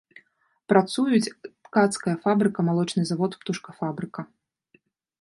Працуюць 0.71 1.33
ткацкая 1.69 2.15
фабрыка, 2.25 2.59
малочны 2.73 3.03
завод, 3.13 3.31
птушкафабрыка. 3.45 4.21